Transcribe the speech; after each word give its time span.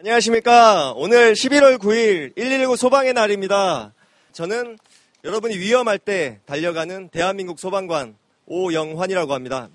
안녕하십니까. 0.00 0.92
오늘 0.92 1.32
11월 1.32 1.76
9일 1.76 2.32
119 2.36 2.76
소방의 2.76 3.14
날입니다. 3.14 3.92
저는 4.30 4.78
여러분이 5.24 5.58
위험할 5.58 5.98
때 5.98 6.38
달려가는 6.46 7.08
대한민국 7.08 7.58
소방관 7.58 8.14
오영환이라고 8.46 9.34
합니다. 9.34 9.68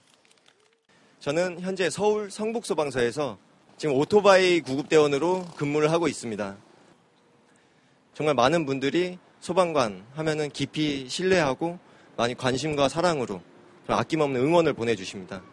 저는 1.20 1.60
현재 1.60 1.90
서울 1.90 2.32
성북소방서에서 2.32 3.38
지금 3.76 3.96
오토바이 3.96 4.62
구급대원으로 4.62 5.44
근무를 5.58 5.92
하고 5.92 6.08
있습니다. 6.08 6.56
정말 8.14 8.34
많은 8.34 8.66
분들이 8.66 9.20
소방관 9.42 10.06
하면은 10.14 10.50
깊이 10.52 11.10
신뢰하고 11.10 11.80
많이 12.16 12.34
관심과 12.34 12.88
사랑으로 12.88 13.42
아낌없는 13.88 14.40
응원을 14.40 14.72
보내주십니다. 14.72 15.44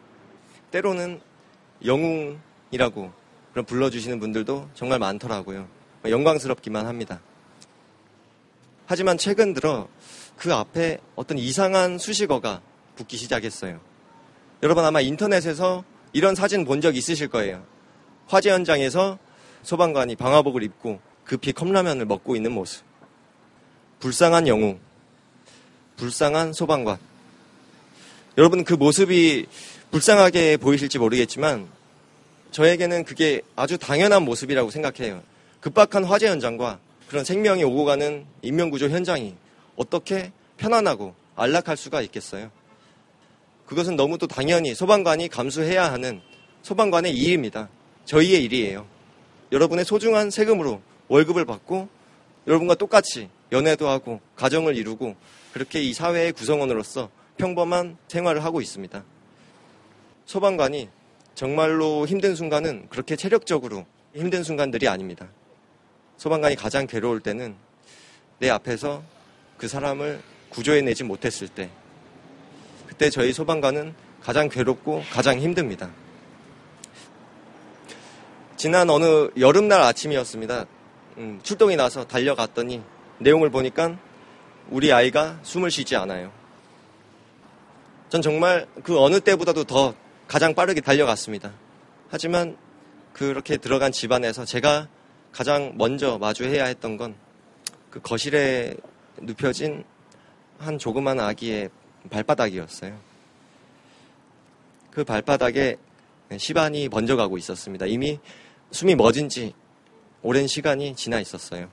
때로는 0.71 1.21
영웅이라고 1.85 3.20
그런 3.53 3.65
불러주시는 3.65 4.21
분들도 4.21 4.71
정말 4.75 4.99
많더라고요. 4.99 5.69
영광스럽기만 6.05 6.87
합니다. 6.87 7.21
하지만 8.87 9.19
최근 9.19 9.55
들어 9.55 9.89
그 10.37 10.55
앞에 10.55 10.99
어떤 11.17 11.39
이상한 11.39 11.99
수식어가 11.99 12.61
붙기 12.97 13.17
시작했어요. 13.17 13.81
여러분 14.63 14.85
아마 14.85 15.01
인터넷에서 15.01 15.85
이런 16.13 16.35
사진 16.35 16.65
본 16.65 16.81
적 16.81 16.97
있으실 16.97 17.29
거예요. 17.29 17.65
화재 18.27 18.51
현장에서 18.51 19.19
소방관이 19.63 20.17
방화복을 20.17 20.63
입고 20.63 21.01
급히 21.25 21.53
컵라면을 21.53 22.07
먹고 22.07 22.37
있는 22.37 22.53
모습. 22.53 22.83
불쌍한 24.01 24.49
영웅. 24.49 24.81
불쌍한 25.97 26.53
소방관. 26.53 26.99
여러분 28.39 28.65
그 28.65 28.75
모습이 28.75 29.47
불쌍하게 29.91 30.57
보이실지 30.57 30.99
모르겠지만 30.99 31.69
저에게는 32.51 33.05
그게 33.05 33.43
아주 33.57 33.79
당연한 33.79 34.25
모습이라고 34.25 34.71
생각해요. 34.71 35.23
급박한 35.61 36.05
화재 36.05 36.29
현장과 36.29 36.79
그런 37.09 37.25
생명이 37.25 37.65
오고 37.65 37.85
가는 37.85 38.25
인명구조 38.43 38.89
현장이 38.89 39.35
어떻게 39.77 40.33
편안하고 40.57 41.15
안락할 41.37 41.77
수가 41.77 42.03
있겠어요. 42.03 42.51
그것은 43.67 43.97
너무도 43.97 44.27
당연히 44.27 44.75
소방관이 44.75 45.29
감수해야 45.29 45.93
하는 45.93 46.21
소방관의 46.63 47.13
일입니다. 47.15 47.69
저희의 48.05 48.45
일이에요. 48.45 48.87
여러분의 49.53 49.85
소중한 49.85 50.31
세금으로 50.31 50.81
월급을 51.09 51.45
받고 51.45 51.89
여러분과 52.47 52.75
똑같이 52.75 53.29
연애도 53.53 53.89
하고 53.89 54.21
가정을 54.37 54.77
이루고 54.77 55.17
그렇게 55.53 55.83
이 55.83 55.93
사회의 55.93 56.33
구성원으로서 56.33 57.11
평범한 57.37 57.97
생활을 58.09 58.45
하고 58.45 58.61
있습니다. 58.61 59.03
소방관이 60.27 60.89
정말로 61.35 62.07
힘든 62.07 62.35
순간은 62.35 62.89
그렇게 62.91 63.17
체력적으로 63.17 63.87
힘든 64.15 64.43
순간들이 64.43 64.89
아닙니다. 64.89 65.29
소방관이 66.17 66.57
가장 66.57 66.87
괴로울 66.87 67.21
때는 67.21 67.55
내 68.39 68.51
앞에서 68.51 69.03
그 69.57 69.69
사람을 69.69 70.21
구조해내지 70.51 71.05
못했을 71.05 71.49
때, 71.49 71.71
그때 72.87 73.09
저희 73.09 73.33
소방관은 73.33 73.95
가장 74.21 74.49
괴롭고 74.49 75.03
가장 75.11 75.39
힘듭니다. 75.39 75.91
지난 78.57 78.91
어느 78.91 79.31
여름날 79.39 79.81
아침이었습니다. 79.81 80.67
음, 81.17 81.41
출동이 81.43 81.77
나서 81.77 82.07
달려갔더니 82.07 82.83
내용을 83.19 83.49
보니까 83.49 83.97
우리 84.69 84.93
아이가 84.93 85.39
숨을 85.43 85.71
쉬지 85.71 85.97
않아요. 85.97 86.31
전 88.11 88.21
정말 88.21 88.67
그 88.83 88.99
어느 88.99 89.21
때보다도 89.21 89.65
더 89.65 89.95
가장 90.31 90.55
빠르게 90.55 90.81
달려갔습니다. 90.81 91.53
하지만 92.09 92.57
그렇게 93.13 93.57
들어간 93.57 93.91
집안에서 93.91 94.45
제가 94.45 94.87
가장 95.33 95.75
먼저 95.77 96.19
마주해야 96.19 96.65
했던 96.65 96.97
건 96.97 97.31
그 97.91 98.01
거실에 98.01 98.77
눕혀진 99.21 99.85
한 100.59 100.79
조그만 100.79 101.19
아기의 101.19 101.71
발바닥이었어요. 102.09 102.97
그 104.93 105.05
발바닥에 105.05 105.77
시반이 106.39 106.89
번져가고 106.89 107.37
있었습니다. 107.39 107.87
이미 107.87 108.21
숨이 108.71 108.95
멎은 108.95 109.29
지 109.29 109.53
오랜 110.23 110.47
시간이 110.47 110.95
지나 110.95 111.21
있었어요. 111.21 111.69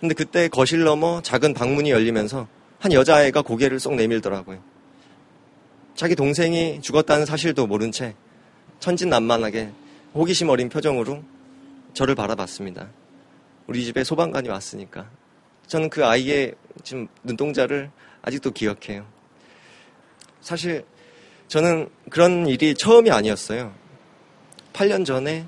근데 0.00 0.14
그때 0.14 0.48
거실 0.48 0.84
넘어 0.84 1.22
작은 1.22 1.54
방문이 1.54 1.90
열리면서 1.90 2.46
한 2.78 2.92
여자아이가 2.92 3.42
고개를 3.42 3.80
쏙 3.80 3.94
내밀더라고요. 3.94 4.62
자기 5.98 6.14
동생이 6.14 6.80
죽었다는 6.80 7.26
사실도 7.26 7.66
모른 7.66 7.90
채 7.90 8.14
천진난만하게 8.78 9.72
호기심 10.14 10.48
어린 10.48 10.68
표정으로 10.68 11.24
저를 11.92 12.14
바라봤습니다. 12.14 12.88
우리 13.66 13.84
집에 13.84 14.04
소방관이 14.04 14.48
왔으니까. 14.48 15.10
저는 15.66 15.90
그 15.90 16.06
아이의 16.06 16.54
지금 16.84 17.08
눈동자를 17.24 17.90
아직도 18.22 18.52
기억해요. 18.52 19.04
사실 20.40 20.84
저는 21.48 21.90
그런 22.10 22.46
일이 22.46 22.76
처음이 22.76 23.10
아니었어요. 23.10 23.74
8년 24.74 25.04
전에 25.04 25.46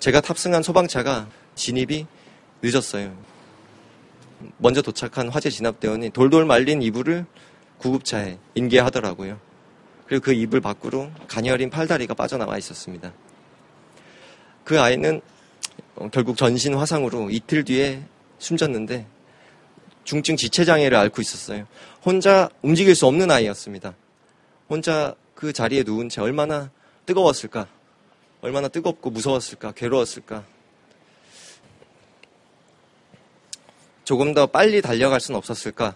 제가 0.00 0.22
탑승한 0.22 0.64
소방차가 0.64 1.28
진입이 1.54 2.06
늦었어요. 2.62 3.16
먼저 4.58 4.82
도착한 4.82 5.28
화재 5.28 5.50
진압대원이 5.50 6.10
돌돌 6.10 6.46
말린 6.46 6.82
이불을 6.82 7.26
구급차에 7.78 8.38
인계하더라고요. 8.56 9.51
그리고 10.06 10.24
그 10.24 10.32
이불 10.32 10.60
밖으로 10.60 11.10
가녀린 11.28 11.70
팔다리가 11.70 12.14
빠져나와 12.14 12.58
있었습니다. 12.58 13.12
그 14.64 14.80
아이는 14.80 15.20
어, 15.96 16.08
결국 16.10 16.36
전신 16.36 16.74
화상으로 16.74 17.30
이틀 17.30 17.64
뒤에 17.64 18.02
숨졌는데 18.38 19.06
중증 20.04 20.36
지체장애를 20.36 20.96
앓고 20.96 21.22
있었어요. 21.22 21.66
혼자 22.04 22.48
움직일 22.62 22.94
수 22.94 23.06
없는 23.06 23.30
아이였습니다. 23.30 23.94
혼자 24.68 25.14
그 25.34 25.52
자리에 25.52 25.82
누운 25.84 26.08
채 26.08 26.20
얼마나 26.20 26.70
뜨거웠을까? 27.06 27.68
얼마나 28.40 28.68
뜨겁고 28.68 29.10
무서웠을까? 29.10 29.72
괴로웠을까? 29.72 30.44
조금 34.04 34.34
더 34.34 34.46
빨리 34.46 34.82
달려갈 34.82 35.20
수는 35.20 35.38
없었을까? 35.38 35.94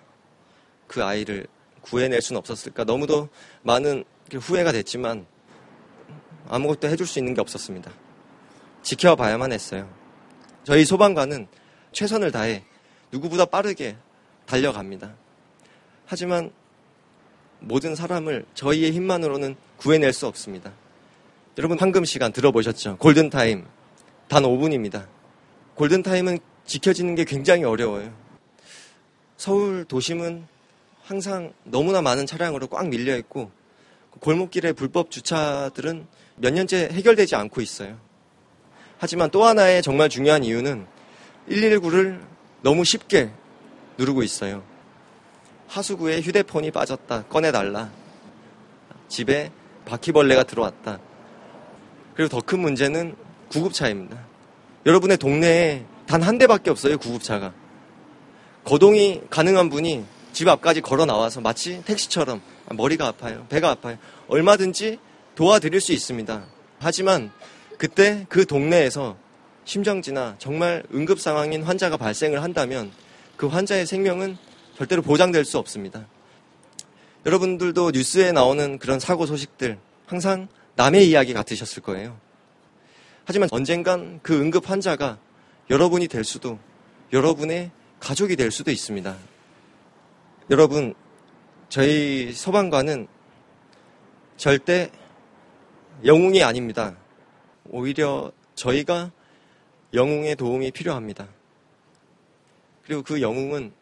그 0.86 1.02
아이를 1.02 1.46
구해낼 1.86 2.20
수는 2.20 2.38
없었을까? 2.38 2.84
너무도 2.84 3.28
많은 3.62 4.04
후회가 4.32 4.72
됐지만 4.72 5.26
아무것도 6.48 6.88
해줄 6.88 7.06
수 7.06 7.18
있는 7.18 7.34
게 7.34 7.40
없었습니다. 7.40 7.90
지켜봐야만 8.82 9.52
했어요. 9.52 9.88
저희 10.64 10.84
소방관은 10.84 11.46
최선을 11.92 12.30
다해 12.32 12.64
누구보다 13.10 13.44
빠르게 13.44 13.96
달려갑니다. 14.46 15.14
하지만 16.06 16.50
모든 17.60 17.94
사람을 17.94 18.44
저희의 18.54 18.92
힘만으로는 18.92 19.56
구해낼 19.76 20.12
수 20.12 20.26
없습니다. 20.26 20.72
여러분 21.58 21.78
황금 21.78 22.04
시간 22.04 22.32
들어보셨죠? 22.32 22.98
골든타임. 22.98 23.64
단 24.28 24.42
5분입니다. 24.42 25.06
골든타임은 25.74 26.38
지켜지는 26.64 27.14
게 27.14 27.24
굉장히 27.24 27.64
어려워요. 27.64 28.12
서울 29.36 29.84
도심은 29.84 30.46
항상 31.06 31.52
너무나 31.62 32.02
많은 32.02 32.26
차량으로 32.26 32.66
꽉 32.66 32.88
밀려 32.88 33.16
있고 33.18 33.52
골목길의 34.18 34.72
불법 34.72 35.12
주차들은 35.12 36.04
몇 36.34 36.52
년째 36.52 36.88
해결되지 36.90 37.36
않고 37.36 37.60
있어요. 37.60 37.96
하지만 38.98 39.30
또 39.30 39.44
하나의 39.44 39.82
정말 39.82 40.08
중요한 40.08 40.42
이유는 40.42 40.84
119를 41.48 42.20
너무 42.62 42.84
쉽게 42.84 43.30
누르고 43.98 44.24
있어요. 44.24 44.64
하수구에 45.68 46.22
휴대폰이 46.22 46.72
빠졌다. 46.72 47.24
꺼내달라. 47.28 47.92
집에 49.08 49.52
바퀴벌레가 49.84 50.42
들어왔다. 50.42 50.98
그리고 52.16 52.28
더 52.28 52.40
큰 52.40 52.58
문제는 52.58 53.14
구급차입니다. 53.50 54.18
여러분의 54.86 55.18
동네에 55.18 55.84
단 56.08 56.22
한 56.24 56.38
대밖에 56.38 56.70
없어요, 56.70 56.98
구급차가. 56.98 57.52
거동이 58.64 59.20
가능한 59.30 59.68
분이 59.68 60.04
집 60.36 60.48
앞까지 60.48 60.82
걸어 60.82 61.06
나와서 61.06 61.40
마치 61.40 61.82
택시처럼 61.86 62.42
머리가 62.68 63.06
아파요. 63.06 63.46
배가 63.48 63.70
아파요. 63.70 63.96
얼마든지 64.28 64.98
도와드릴 65.34 65.80
수 65.80 65.94
있습니다. 65.94 66.44
하지만 66.78 67.32
그때 67.78 68.26
그 68.28 68.44
동네에서 68.44 69.16
심정지나 69.64 70.34
정말 70.38 70.82
응급 70.92 71.22
상황인 71.22 71.62
환자가 71.62 71.96
발생을 71.96 72.42
한다면 72.42 72.92
그 73.38 73.46
환자의 73.46 73.86
생명은 73.86 74.36
절대로 74.76 75.00
보장될 75.00 75.46
수 75.46 75.56
없습니다. 75.56 76.06
여러분들도 77.24 77.92
뉴스에 77.92 78.32
나오는 78.32 78.78
그런 78.78 79.00
사고 79.00 79.24
소식들 79.24 79.78
항상 80.04 80.48
남의 80.74 81.08
이야기 81.08 81.32
같으셨을 81.32 81.82
거예요. 81.82 82.20
하지만 83.24 83.48
언젠간 83.50 84.20
그 84.22 84.38
응급 84.38 84.68
환자가 84.68 85.16
여러분이 85.70 86.08
될 86.08 86.24
수도 86.24 86.58
여러분의 87.14 87.70
가족이 88.00 88.36
될 88.36 88.50
수도 88.50 88.70
있습니다. 88.70 89.16
여러분, 90.48 90.94
저희 91.68 92.32
소방관은 92.32 93.08
절대 94.36 94.92
영웅이 96.04 96.44
아닙니다. 96.44 96.96
오히려 97.68 98.30
저희가 98.54 99.10
영웅의 99.92 100.36
도움이 100.36 100.70
필요합니다. 100.70 101.26
그리고 102.84 103.02
그 103.02 103.20
영웅은 103.20 103.72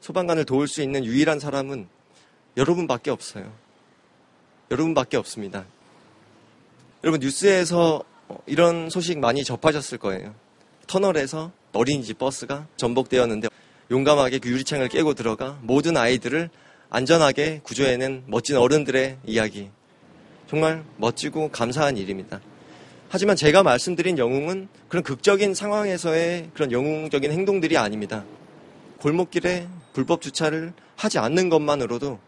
소방관을 0.00 0.44
도울 0.44 0.68
수 0.68 0.80
있는 0.80 1.04
유일한 1.04 1.40
사람은 1.40 1.88
여러분밖에 2.56 3.10
없어요. 3.10 3.52
여러분밖에 4.70 5.16
없습니다. 5.16 5.64
여러분 7.02 7.18
뉴스에서 7.18 8.04
이런 8.46 8.90
소식 8.90 9.18
많이 9.18 9.42
접하셨을 9.42 9.98
거예요. 9.98 10.36
터널에서 10.86 11.50
어린이집 11.72 12.18
버스가 12.18 12.68
전복되었는데 12.76 13.48
용감하게 13.90 14.38
그 14.38 14.48
유리창을 14.48 14.88
깨고 14.88 15.14
들어가 15.14 15.58
모든 15.62 15.96
아이들을 15.96 16.50
안전하게 16.90 17.60
구조해낸 17.62 18.22
멋진 18.26 18.56
어른들의 18.56 19.18
이야기. 19.24 19.70
정말 20.48 20.84
멋지고 20.98 21.50
감사한 21.50 21.96
일입니다. 21.96 22.40
하지만 23.08 23.36
제가 23.36 23.62
말씀드린 23.62 24.18
영웅은 24.18 24.68
그런 24.88 25.02
극적인 25.02 25.54
상황에서의 25.54 26.50
그런 26.54 26.72
영웅적인 26.72 27.30
행동들이 27.30 27.76
아닙니다. 27.76 28.24
골목길에 28.98 29.68
불법 29.92 30.22
주차를 30.22 30.72
하지 30.96 31.18
않는 31.18 31.48
것만으로도 31.48 32.18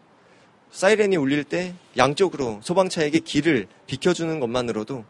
사이렌이 0.71 1.15
울릴 1.15 1.43
때 1.43 1.73
양쪽으로 1.97 2.59
소방차에게 2.61 3.19
길을 3.19 3.67
비켜주는 3.87 4.39
것만으로도 4.39 5.05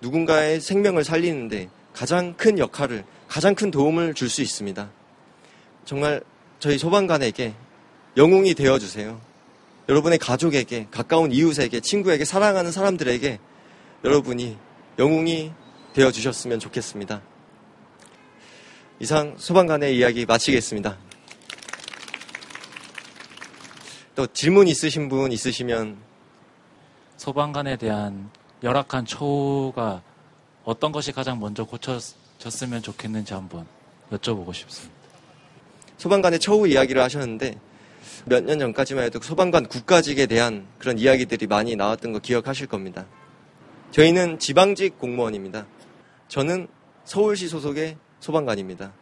누군가의 0.00 0.60
생명을 0.60 1.04
살리는데 1.04 1.68
가장 1.92 2.34
큰 2.36 2.58
역할을, 2.58 3.04
가장 3.28 3.54
큰 3.54 3.70
도움을 3.70 4.14
줄 4.14 4.28
수 4.28 4.42
있습니다. 4.42 4.90
정말 5.84 6.22
저희 6.58 6.78
소방관에게 6.78 7.54
영웅이 8.16 8.54
되어주세요. 8.54 9.20
여러분의 9.88 10.18
가족에게, 10.18 10.86
가까운 10.90 11.30
이웃에게, 11.30 11.80
친구에게, 11.80 12.24
사랑하는 12.24 12.72
사람들에게 12.72 13.38
여러분이 14.04 14.56
영웅이 14.98 15.52
되어주셨으면 15.92 16.58
좋겠습니다. 16.58 17.20
이상 19.00 19.34
소방관의 19.36 19.96
이야기 19.96 20.24
마치겠습니다. 20.24 20.96
또 24.14 24.26
질문 24.28 24.68
있으신 24.68 25.08
분 25.08 25.32
있으시면 25.32 25.98
소방관에 27.16 27.76
대한 27.76 28.30
열악한 28.62 29.06
처우가 29.06 30.02
어떤 30.64 30.92
것이 30.92 31.12
가장 31.12 31.40
먼저 31.40 31.64
고쳐졌으면 31.64 32.80
좋겠는지 32.82 33.34
한번 33.34 33.66
여쭤보고 34.10 34.54
싶습니다. 34.54 35.03
소방관의 35.98 36.40
처우 36.40 36.66
이야기를 36.68 37.02
하셨는데 37.02 37.58
몇 38.26 38.44
년 38.44 38.58
전까지만 38.58 39.04
해도 39.04 39.20
소방관 39.20 39.66
국가직에 39.66 40.26
대한 40.26 40.66
그런 40.78 40.98
이야기들이 40.98 41.46
많이 41.46 41.76
나왔던 41.76 42.12
거 42.12 42.18
기억하실 42.18 42.66
겁니다. 42.68 43.06
저희는 43.90 44.38
지방직 44.38 44.98
공무원입니다. 44.98 45.66
저는 46.28 46.68
서울시 47.04 47.48
소속의 47.48 47.96
소방관입니다. 48.20 48.92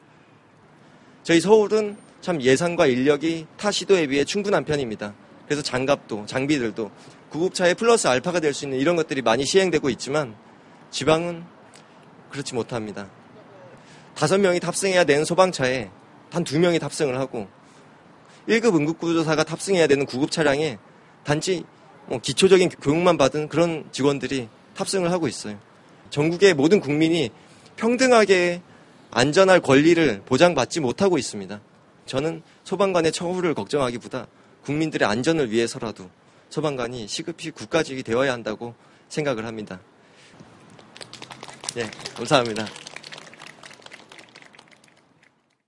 저희 1.22 1.40
서울은 1.40 1.96
참 2.20 2.42
예산과 2.42 2.86
인력이 2.86 3.46
타 3.56 3.70
시도에 3.70 4.08
비해 4.08 4.24
충분한 4.24 4.64
편입니다. 4.64 5.14
그래서 5.46 5.62
장갑도 5.62 6.26
장비들도 6.26 6.90
구급차에 7.30 7.74
플러스 7.74 8.08
알파가 8.08 8.40
될 8.40 8.52
수 8.52 8.64
있는 8.64 8.78
이런 8.78 8.96
것들이 8.96 9.22
많이 9.22 9.44
시행되고 9.44 9.88
있지만 9.90 10.34
지방은 10.90 11.44
그렇지 12.30 12.54
못합니다. 12.54 13.08
다섯 14.14 14.38
명이 14.38 14.60
탑승해야 14.60 15.04
되는 15.04 15.24
소방차에 15.24 15.90
단 16.32 16.44
두 16.44 16.58
명이 16.58 16.78
탑승을 16.78 17.18
하고 17.18 17.46
1급 18.48 18.74
응급구조사가 18.74 19.44
탑승해야 19.44 19.86
되는 19.86 20.06
구급 20.06 20.30
차량에 20.30 20.78
단지 21.24 21.64
뭐 22.06 22.18
기초적인 22.18 22.70
교육만 22.70 23.18
받은 23.18 23.48
그런 23.48 23.84
직원들이 23.92 24.48
탑승을 24.74 25.12
하고 25.12 25.28
있어요. 25.28 25.58
전국의 26.08 26.54
모든 26.54 26.80
국민이 26.80 27.30
평등하게 27.76 28.62
안전할 29.10 29.60
권리를 29.60 30.22
보장받지 30.24 30.80
못하고 30.80 31.18
있습니다. 31.18 31.60
저는 32.06 32.42
소방관의 32.64 33.12
처우를 33.12 33.52
걱정하기보다 33.52 34.26
국민들의 34.64 35.06
안전을 35.06 35.50
위해서라도 35.50 36.08
소방관이 36.48 37.08
시급히 37.08 37.50
국가직이 37.50 38.02
되어야 38.02 38.32
한다고 38.32 38.74
생각을 39.08 39.44
합니다. 39.44 39.80
예, 41.76 41.90
감사합니다. 42.16 42.66